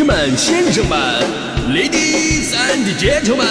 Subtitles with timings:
[0.00, 0.98] 士们、先生们、
[1.68, 3.44] Ladies and Gentlemen，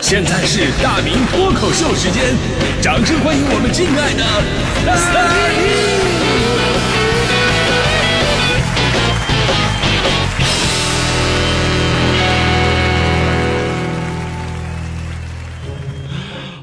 [0.00, 2.34] 现在是大明脱口秀时间，
[2.82, 4.24] 掌声欢迎我们敬爱的
[4.84, 4.92] 大
[5.54, 5.62] 明！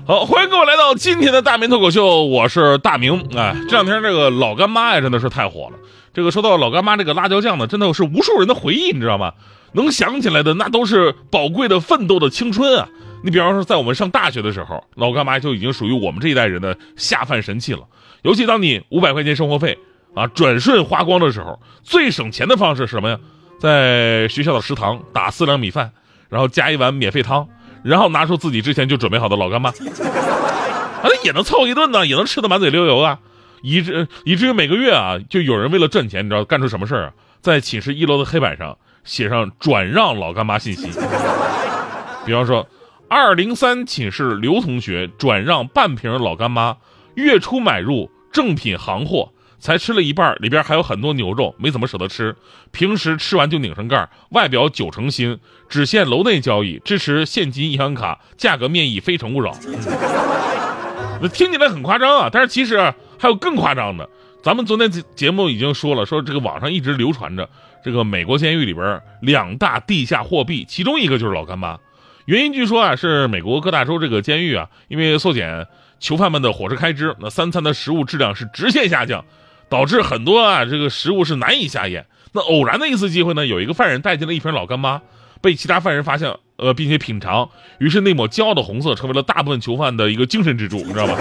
[0.06, 3.26] 好，欢迎各位来到今天的大明脱口秀，我是大明。
[3.38, 5.78] 哎，这两天这个老干妈呀，真的是太火了。
[6.14, 9.34] 这个说到老干妈这个辣椒酱呢，真的是无数人的回忆，你知道吗？
[9.74, 12.90] 能想起来的那都是宝贵的奋斗的青春啊！
[13.24, 17.82] 你比方说，在我们上大学的时候，老干妈就已经属于我们这一代人的下饭神器了。
[18.24, 19.78] 尤其当你五百块钱生活费
[20.14, 23.18] 啊转瞬花光的时候，最省钱的方式是什么呀？
[23.60, 25.92] 在学校的食堂打四两米饭，
[26.30, 27.48] 然后加一碗免费汤。
[27.84, 33.18] 然后拿出自己之前就准备好的老干妈，啊，也能凑一顿呢，也能吃的满嘴流油啊，
[33.62, 37.14] 以至以至于每个月啊，就有人为了赚钱，你知道干出什么事儿啊？
[37.42, 40.88] 在寝室一楼的黑板上写上转让老干妈信息，
[42.26, 42.68] 比方说，
[43.10, 46.78] 二零三寝室刘同学转让半瓶老干妈，
[47.16, 49.32] 月初买入正品行货。
[49.64, 52.36] 才吃了一半，里边还有很多牛肉，没怎么舍得吃。
[52.72, 55.38] 平时吃完就拧上盖，外表九成新，
[55.70, 59.56] 只限楼内交易，支持现金银行卡，价格面议，非诚勿扰。
[61.22, 64.10] 那听起来很夸张啊，但是其实还有更夸张的。
[64.42, 67.48] 咱们昨天节目已经说了，说这个网上一直流传着
[67.84, 71.78] 这个美国监狱里边两大地下货币，其中一个就是老干妈。
[72.26, 75.68] 原因据说啊，是美国各大州这个监狱啊，因为缩减
[76.00, 79.24] 囚犯们的伙食开支，那三餐的食物质量是直线下降。
[79.70, 82.06] 导致很多啊，这个食物是难以下咽。
[82.34, 85.02] 那偶然的一次机会呢，有一个犯人带进了一瓶老干妈，
[85.40, 91.16] 被其他犯人发现，呃，并且品尝，于是那抹骄傲的红色成为了大部分囚犯的一个精神支柱，你知道吧？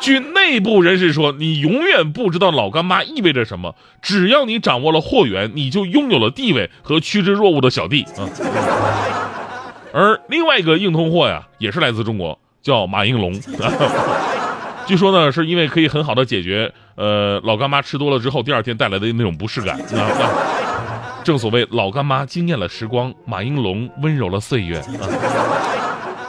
[0.00, 8.28] 据内部人士说，你永远不知道老干妈意味着什么，只要你掌握了货源，你就拥有了地位和趋之若鹜的小弟啊。
[9.92, 13.32] 而另外一个硬通货呀，也是来自中国，叫马应龙。
[14.86, 19.80] 据说呢，是因为可以很好的解决，呃，老干妈吃多了之后第二天带来的那种不适感。
[21.24, 24.80] 正所谓老干妈惊艳了时光，马应龙温柔了岁月。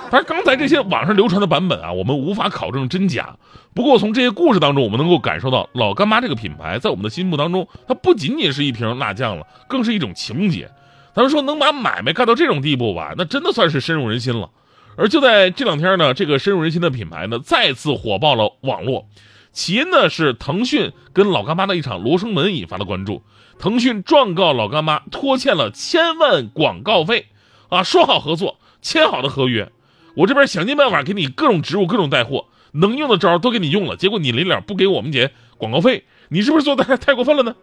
[0.12, 3.38] 但是刚才这些网上流传的版本啊，我们无法考证真假。
[3.73, 10.72] 不过从这些故事当中，我们能够感受到老干妈这个品牌在我们的心目当中，它不仅仅是一瓶辣酱了，更是一种情节。
[11.13, 14.50] 咱们说能把买卖干到这种地步吧，那真的算是深入人心了。
[14.95, 19.07] 而就在这两天呢，这个深入人心的品牌呢，再次火爆了网络。
[19.51, 23.24] 起因呢是腾讯跟老干妈的一场罗生门引发的关注。
[23.59, 27.28] 腾讯状告老干妈拖欠了千万广告费，
[27.69, 29.72] 啊，说好合作，签好的合约，
[30.17, 37.55] 我这边想尽办法给你各种植入、各种带货，能用的招都给你用了，结果你临了不给我们结广告费，你是不是做的太 太过分了呢？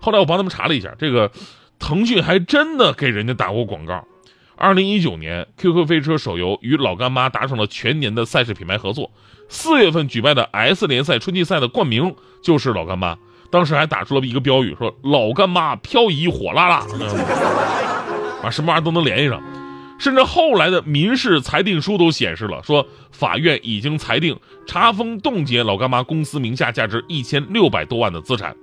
[0.00, 1.30] 后来我帮他们查了一下，这个
[1.78, 4.02] 腾讯还真的给人家打过广告。
[4.56, 9.10] 二零一九年，QQ 飞车手游与老干妈达成了全年的赛事品牌合作。
[9.50, 13.18] 四月份举办的 S 联赛春季赛的冠名就是老干妈，
[13.50, 16.86] 当时还打出了一个标语，说“老干妈漂移火辣辣”，
[18.42, 19.42] 啊，什么玩意儿都能联系上。
[19.98, 28.56] 甚至后来的民事裁定书都显示了，说法院已经裁定查封冻结老干妈公司名下价值一千六百多万的资产。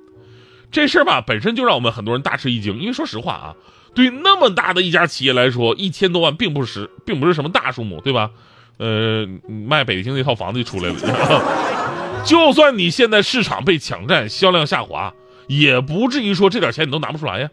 [0.71, 3.55] 这事儿吧，本身就让我们很多人大吃一惊，因为说实话啊。
[3.93, 8.29] 对那么大的一家企业来说，一千多万并不是并不是什么大数目，对吧？
[8.77, 12.23] 呃，卖北京那套房子就出来了。
[12.25, 15.13] 就算你现在市场被抢占，销量下滑，
[15.47, 17.49] 也不至于说这点钱你都拿不出来呀。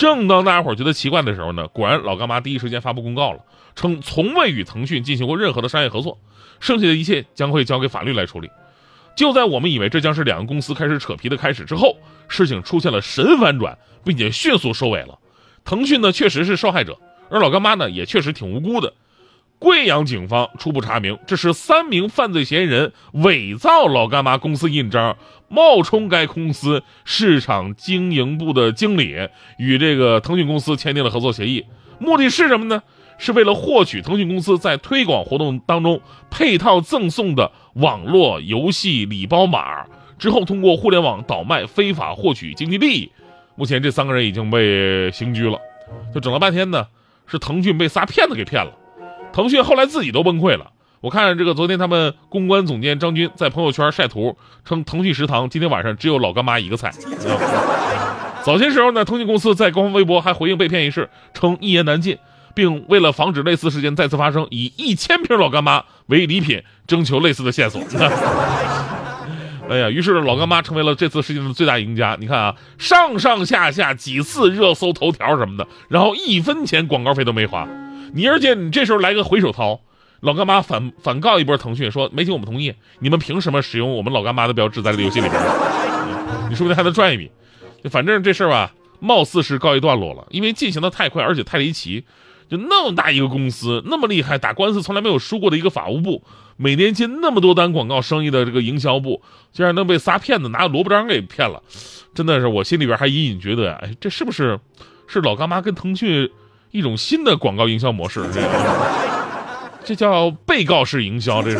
[0.00, 3.40] 正当大家伙觉得奇怪的时候呢，果然老干妈第一时间发布公告了，
[3.76, 6.18] 称从未与腾讯进行过任何的商业合作，
[6.58, 8.48] 剩下的一切将会交给法律来处理。
[9.14, 15.18] 就在我们以为这将是两个公司开始扯皮的开始之后，事情出现了神反转，并且迅速收尾了。
[15.66, 18.94] 腾讯呢确实是受害者，而老干妈呢也确实挺无辜的。
[19.60, 29.28] 贵阳警方初步查明，这是三名犯罪嫌疑人伪造老干妈公司印章，冒充该公司市场经营部的经理，
[29.58, 31.66] 与这个腾讯公司签订了合作协议。
[31.98, 32.82] 目的是什么呢？
[33.18, 39.84] 是为了获取腾讯公司在推广活动当中配套赠送的网络游戏礼包码，
[40.18, 43.12] 之后通过互联网倒卖，非法获取经济利益。
[43.56, 45.60] 目前这三个人已经被刑拘了，
[46.14, 46.86] 就整了半天呢，
[47.26, 48.72] 是腾讯被仨骗子给骗了。
[49.32, 50.72] 腾讯后来自己都崩溃了。
[51.00, 54.36] 我看这个昨天他们公关总监张军在朋友圈晒图，
[54.66, 56.92] 称腾讯食堂今天晚上只有老干妈一个菜。
[58.44, 62.18] 早些时候呢，腾讯公司在官方微博还回应被骗一事，称一言难尽，
[62.54, 67.80] 并为了防止类似事件再次发生，以一千瓶老干妈为礼品，征求类似的线索。
[69.70, 72.16] 哎呀，于是老干妈成为了这次事件的最大赢家。
[72.20, 77.66] 你看啊，上上下下几次热搜头条什么的，然后一分钱广告费都没花。
[78.12, 79.80] 你而且你这时候来个回手掏，
[80.20, 85.42] 老干妈反反告一波腾讯说没经我们同意，你们凭什么使用我们老干妈的标志在这个游戏里边？
[86.50, 87.30] 你说不定还能赚一笔。
[87.90, 92.04] 反正这事儿吧，貌似是告一段落了，因为进行的太快，而且太离奇。
[92.50, 96.24] 就那么大一个公司，那么厉害，打官司从来没有输过的一个法务部，
[96.56, 99.22] 每年接那么多单广告生意的这个营销部，
[99.52, 101.62] 竟然能被仨骗子拿萝卜章给骗了，
[102.12, 104.58] 真的是我心里边还隐隐觉得，哎，这是不是
[105.06, 106.28] 是老干妈跟腾讯
[106.70, 108.24] 一种新的广告营销模式？
[108.32, 108.40] 这
[109.84, 111.58] 这叫被告式营销，这是。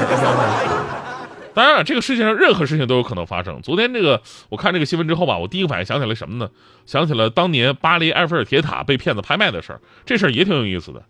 [1.53, 3.61] 当然了，这个世界上任何事情都有可能发生。
[3.61, 6.49] 昨天这个，我看这个新闻之后吧，我第一个反应想起来什么呢？
[6.87, 9.81] 想起了当年巴黎埃菲尔铁塔被骗子拍卖的事儿。
[10.07, 11.03] 这事儿也挺有意思的。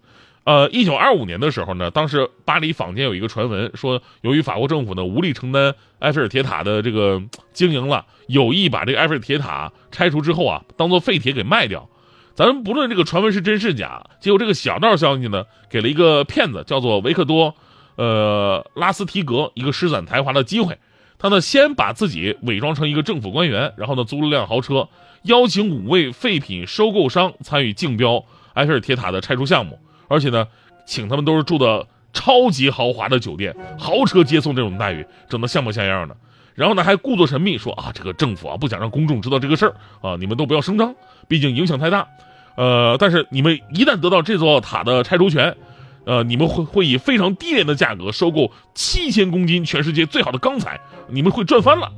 [0.45, 11.87] 呃，一九二五年的时候呢，当时巴黎坊间有一个传闻，说由于法国政府呢无力承担埃菲尔铁塔的这个经营了，有意把这个埃菲尔铁塔拆除之后啊，当做废铁给卖掉。
[12.35, 17.55] 咱们不论这个传闻是真是假，结果这个小道消息呢，给了一个骗子叫做维克多。
[17.97, 20.79] 呃，拉斯提格一个施展才华的机会，
[21.19, 24.89] 他呢先把自己伪装成一个政府官员，然后呢租了辆豪车，
[25.25, 28.25] 邀请五位废品收购商参与竞标
[28.55, 29.79] 埃菲尔铁塔的拆除项目，
[30.09, 30.47] 而且呢
[30.87, 36.17] 请他们都是住的超级豪华的酒店，豪车接送这种待遇，整得像模像样的。
[36.61, 40.95] 然后呢还故作神秘说啊，这个政府啊不想让公众知道这个事儿啊，你们都不要声张，
[41.27, 42.07] 毕竟影响太大。
[42.55, 45.57] 呃，但是你们一旦得到这座塔的拆除权。
[46.05, 51.93] 呃，你们会会以非常低廉的价格收购七千公斤全世界最好的钢材，你们会赚翻了。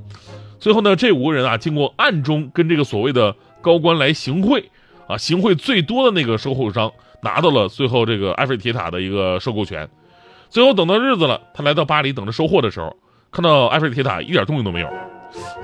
[0.59, 4.71] 最后呢，这五个人啊，经过暗中跟这个所谓的高官来行贿，
[5.07, 6.93] 啊，行贿最多的那个收购商
[7.23, 9.89] 拿到了最后这个埃菲尔铁塔的一个收购权。
[10.51, 12.97] 最后等到日子了，他来到巴黎等着收货的时候，
[13.33, 14.89] 看到埃菲尔铁塔一点动静都没有，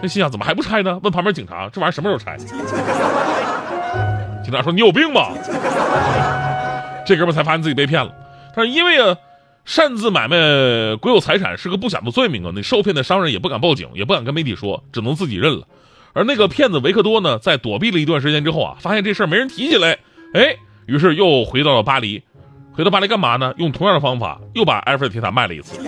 [0.00, 0.98] 他心想怎么还不拆呢？
[1.02, 2.36] 问旁边警察，这玩意儿什么时候拆？
[4.42, 5.34] 警察说你有病吧？
[7.06, 8.10] 这哥们才发现自己被骗了。
[8.56, 9.14] 但是因为啊，
[9.66, 10.38] 擅自买卖
[10.96, 15.66] 国有财产是个不小的罪名啊，那受骗的商人也不敢报警，也不敢跟媒体说，只能自己认了。
[16.14, 19.98] 而那个骗子维克多呢，在躲避了一段时间之后啊，发现这事儿没人提起来，
[20.32, 20.56] 哎，
[20.86, 22.22] 于是又回到了巴黎。
[22.72, 23.52] 回到巴黎干嘛呢？
[23.58, 25.78] 用同样的方法又把埃菲尔铁塔卖了一次。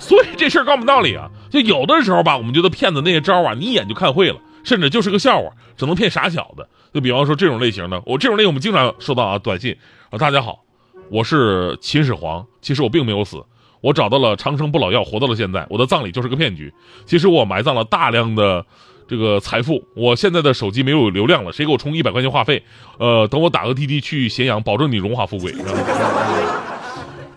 [0.00, 6.66] 所以这事儿告诉我们道理啊，就有的时候吧，我们觉得骗子那些招啊，你一眼就看会了，甚至就是个笑话，只能骗傻小子。
[6.92, 9.76] 就比方说这种类型的，我这种类我们经常收到啊短信
[10.10, 10.64] 啊，大家好。
[11.10, 13.44] 我是秦始皇，其实我并没有死，
[13.80, 15.66] 我找到了长生不老药，活到了现在。
[15.68, 16.72] 我的葬礼就是个骗局，
[17.04, 18.64] 其实我埋葬了大量的
[19.06, 19.84] 这个财富。
[19.94, 22.62] 我现在的手机没有流量了，谁给我充一百块钱话费？
[22.98, 25.52] 呃，等我打个滴滴去咸阳，保证你荣华富贵。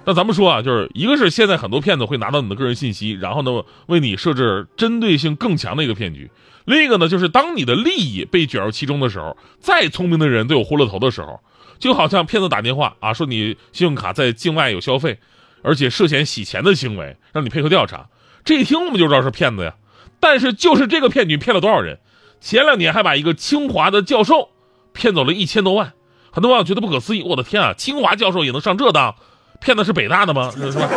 [0.06, 6.28] 那咱们说啊，就是一个是现在很多骗子会拿到你的个人信息，然后呢为你设置针对性更强的一个骗局；
[6.66, 11.40] 另一个呢就是当你的利益被卷入其中的时候，再聪明的人都有昏了头的时候。
[11.80, 15.20] 就好像骗子打电话啊，说你信用卡在境外有消费，
[15.64, 18.08] 而且涉嫌洗钱的行为，让你配合调查。
[18.46, 19.76] 这一听我们就知道是骗子呀。
[20.22, 22.00] 但是就是这个骗局骗了多少人？
[22.40, 24.50] 前两年还把一个清华的教授
[24.94, 25.92] 骗走了一千多万，
[26.32, 27.24] 很多网友觉得不可思议。
[27.24, 29.16] 我的天啊，清华教授也能上这当？
[29.64, 30.52] 骗的是北大的吗？
[30.56, 30.90] 是吧？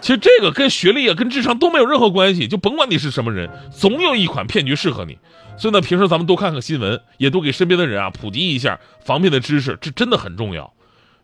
[0.00, 5.18] 其实这个跟学历啊、跟智商都没有任何关系，就甭管你是什么人，总有一款骗局适合你。
[5.56, 10.72] 所以呢，平时咱们多看看新闻，也多给身边的人啊普及一下防骗的知识，这真的很重要。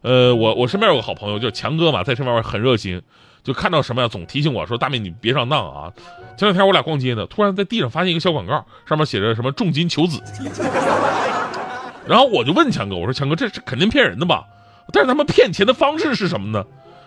[0.02, 3.00] 呃，我我身边有个好朋友叫强哥嘛，在这方面很热心，
[3.45, 5.93] 就看到什么呀，总提醒我说：“大妹，你别上当啊！”
[6.37, 10.21] 前两天我俩逛街呢，突然在地上发现一个小广告，上面写着什么“重金求子”，
[12.07, 14.45] 然后我就问强哥：“我说强哥，这是肯定骗人的吧？
[14.93, 16.64] 但是他们骗钱的方式是什么呢？”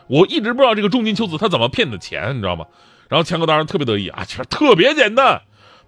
[0.08, 2.66] 我一直不知道这个重金求子他怎么骗的钱，你知道吗？
[3.10, 5.42] 然后强哥当然特别得意啊，其实特别简单，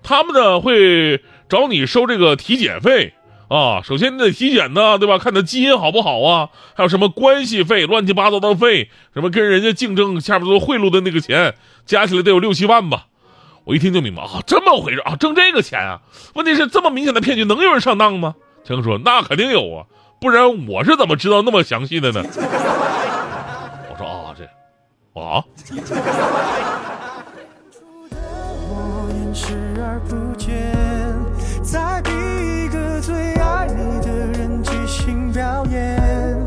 [0.03, 3.13] 他们呢会找你收这个体检费
[3.47, 3.81] 啊。
[3.81, 5.17] 首先你得体检呢，对吧？
[5.17, 6.49] 看你的基因好不好啊？
[6.75, 11.55] 还有什么关系费、乱七八糟的费，什么跟人家竞争下边都贿赂的那个钱，
[11.85, 13.07] 加起来得有六七万吧。
[13.63, 16.01] 我一听就明白啊，这么回事啊，挣这个钱啊？
[16.33, 18.35] 问题是这么明显的骗局，能有人上当吗？
[18.65, 19.85] 强哥说那肯定有啊，
[20.19, 22.23] 不然我是怎么知道那么详细的呢？
[25.19, 25.43] 啊！
[28.71, 30.73] 我掩视而不见，
[31.61, 34.07] 在逼一个最爱你的
[34.39, 36.39] 人即兴表演。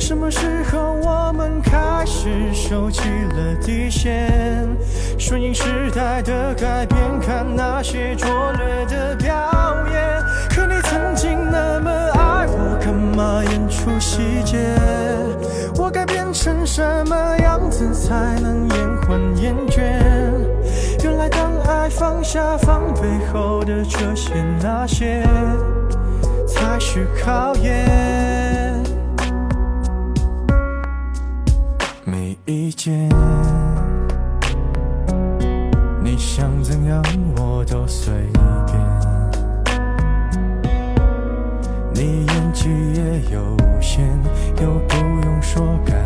[0.00, 4.66] 什么时候我们开始收起了底线？
[5.18, 9.34] 顺应时代的改变，看那些拙劣的表
[16.76, 19.80] 什么样子才能延缓厌倦？
[21.02, 21.88] 原来当爱。
[21.88, 25.22] 放下防备后的这些那些，
[26.46, 28.84] 才是考验。
[32.04, 33.08] 没意见，
[36.02, 37.02] 你想怎样
[37.38, 38.12] 我都随
[38.66, 38.78] 便。
[41.94, 44.06] 你演技也有限，
[44.60, 46.05] 又不用说感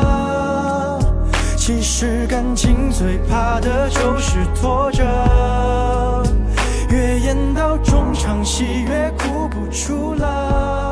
[1.73, 5.01] 其实感情最怕的就是拖着，
[6.89, 10.90] 越演到中场戏越哭不出了。